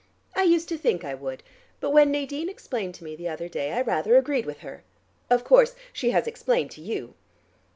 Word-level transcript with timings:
I 0.35 0.41
used 0.45 0.67
to 0.69 0.79
think 0.79 1.05
I 1.05 1.13
would, 1.13 1.43
but 1.79 1.91
when 1.91 2.09
Nadine 2.09 2.49
explained 2.49 2.95
to 2.95 3.03
me 3.03 3.15
the 3.15 3.29
other 3.29 3.47
day, 3.47 3.73
I 3.73 3.81
rather 3.81 4.17
agreed 4.17 4.47
with 4.47 4.61
her. 4.61 4.83
Of 5.29 5.43
course 5.43 5.75
she 5.93 6.09
has 6.09 6.25
explained 6.25 6.71
to 6.71 6.81
you." 6.81 7.13